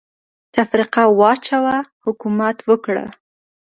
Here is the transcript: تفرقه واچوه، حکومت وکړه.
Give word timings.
تفرقه 0.55 1.03
واچوه، 1.19 1.77
حکومت 2.05 2.57
وکړه. 2.69 3.05